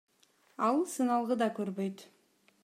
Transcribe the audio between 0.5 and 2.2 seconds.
Ал сыналгы да көрбөйт.